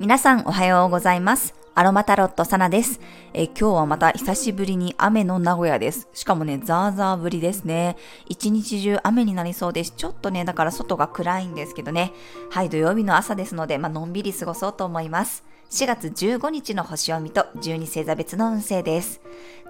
[0.00, 1.54] 皆さんおはようございます。
[1.76, 2.98] アロマタロットサナです。
[3.32, 6.08] え今日はまた久しぶりに雨の名古屋です。
[6.12, 7.96] しかもね、ザーザー降りですね。
[8.28, 9.92] 一日中雨になりそうです。
[9.92, 12.10] ちょっとね、だから外が暗いんですけどね。
[12.50, 15.44] はい、土曜日の朝ですので、まあのんびり過ごそうと思います。
[15.70, 19.20] 4月15日の星読みと12星座別の運勢です。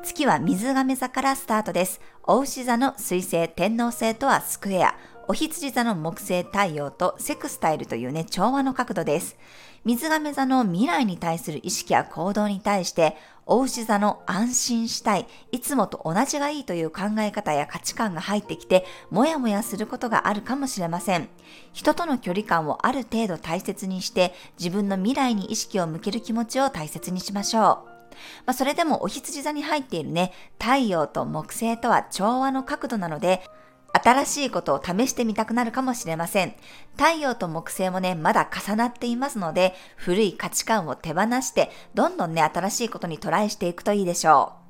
[0.03, 2.01] 月は水亀座からスタートです。
[2.25, 4.97] お牛座の水星、天皇星とはスクエア。
[5.29, 9.37] お羊座の木星太陽とセクスタイルというね、調和の角度です。
[9.85, 21.29] 水亀座の未来に対する意識や行動に対して、お牛座の安心したい、いつもと同じがいいという考え方や価値観が入ってきて、もやもやすることがあるかもしれません。
[21.73, 27.93] 人との距離感をある程度大切にして、自分の未来に意識を向ける気持ちを大切にしましょう。
[28.47, 33.43] まあ、それでもお羊座に入っているね、太陽と木星とは調和の角度なので、
[33.93, 36.55] 新しいことを試してみたくなるかもしれません。
[36.97, 44.62] 太陽と木星もね、まだ重なっていますので、古い価値観を手放して、どんどんね、新しいことにトライしていくといいでしょう。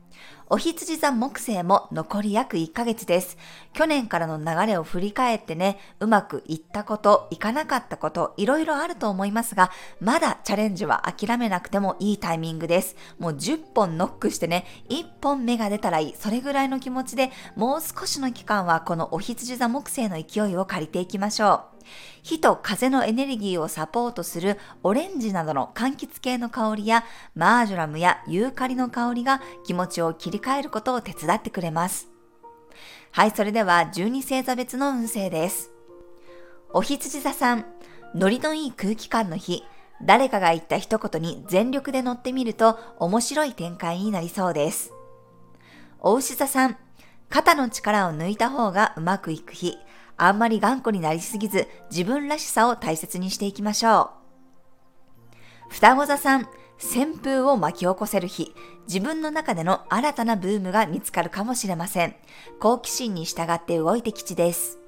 [0.54, 3.38] お羊座木星も残り約1ヶ月です。
[3.72, 12.96] 去年からの流れを振り返ってね、うまくいったこと、いかなかったこと、いろいろあると思いますが、まだチャレンジは諦めなくてもいいタイミングです。
[13.18, 16.14] もう10本ノックしてね、1本目が出たらいい。
[16.18, 21.71] それぐらいの気持ちで、もう少しの期間はこのお羊座木星の勢いを借りていきましょう。
[22.22, 32.08] 火と風のエネルギーをサポートするオレンジなどの柑橘系の香りやマージョラムやユーカリの香りが気持ちを切り替えることを手伝ってくれます。
[33.10, 35.70] はい、それでは12星座別の運勢です。
[36.72, 37.66] お羊座さん、
[38.14, 39.62] ノリのいい空気感の日、
[40.02, 44.92] 誰かが言った一言に全力で乗ってみると面白い展開になりそうです。
[46.00, 46.76] お牛座さん、
[47.28, 49.76] 肩の力を抜いた方がうまくいく日、
[50.24, 54.12] あんまり頑固になりすぎず自分らしさを大切にしていきましょ
[55.68, 55.70] う。
[55.70, 56.46] 双子座さん、
[56.78, 58.54] 旋風を巻き起こせる日、
[58.86, 62.14] 自分の中での新たなブームが見つかるかもしれません。
[62.60, 64.78] 好奇心に従って動いて吉です。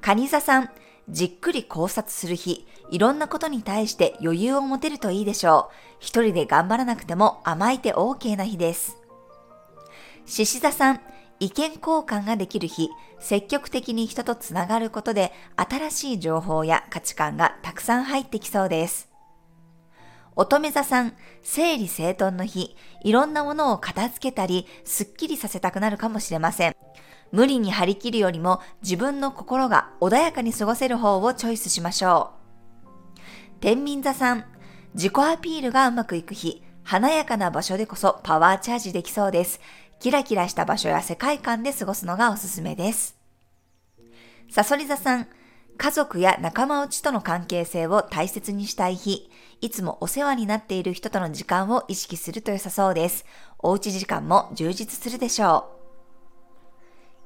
[0.00, 0.70] 蟹座さん、
[1.08, 5.74] じっくり考察する日、いろんなことに対して余裕を持てるといいでしょう。
[6.00, 8.96] 一人で頑張らなくても甘えて OK な日です。
[10.26, 11.00] 獅子座さん、
[11.40, 12.90] 意見交換ができる日、
[13.20, 19.08] 積極的に人とつながることで新しい情報や価値観がたくさん入ってきそうです。
[20.34, 26.76] 乙女座さん、整理整頓の日、いろんなものを片付けたり、すっきりさせたくなるかもしれません。
[27.32, 32.30] 無理に張り切るよりも自分の心が穏やかに過ごせる方をチョイスしましょ
[33.16, 33.60] う。
[33.60, 34.44] 天秤座さん、
[34.94, 39.60] 自己アピールがうまくいく日、華やかな場所でこそパワーチャージできそうです。
[40.00, 43.16] キラキラした場所や世界観で過ごすのがおすすめです。
[44.50, 45.26] サソリ座さん、
[45.76, 49.28] 家族や仲間内との関係性を大切にしたい日、
[49.60, 53.24] いつもお世話になっている人との時間を意識すると良さそうです。
[53.58, 55.70] おうち時間も充実するでしょ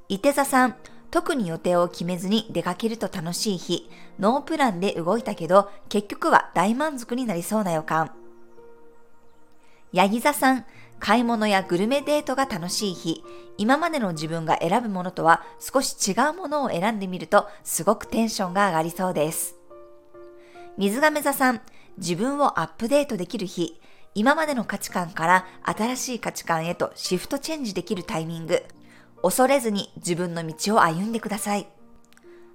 [0.08, 0.14] う。
[0.14, 0.76] 伊手座さん、
[1.10, 8.12] 特に予定を決めずに出かけると楽しい日、ノープランで動いたけど、結局は大満足になりそうな予感。
[9.92, 10.64] ヤギ座さん、
[11.02, 13.24] 買い物やグルメデートが楽しい日、
[13.58, 19.56] 今までの自分が選ぶものとは少し違うものを選んでみるとすごくテンションが上がりそうです。
[20.78, 21.60] 水亀座さん、
[21.98, 23.80] 自分をアップデートできる日、
[24.14, 28.62] 今までの価値観から新しい価値観へとシフトチェンジできるタイミング、
[29.24, 31.66] 恐れずに自分の道を歩んでください。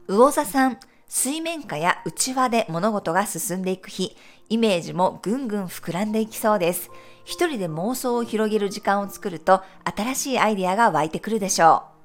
[0.07, 4.15] 魚座さん、水面下や内輪で物事が進んでいく日、
[4.49, 6.89] イメージもぐんぐん膨らんでいきそうです。
[7.23, 11.97] 一人で妄想を広げる時間を作ると、新しいアイディアが湧いてくるでしょう。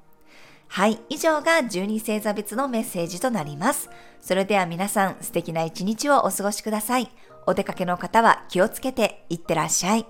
[0.69, 3.89] はい、以上が12星座別のメッセージとなります。
[4.21, 7.11] それでは皆さん素敵な一日をお過ごしください。
[7.45, 10.05] お出かけの方は気をつけていってらっしゃい。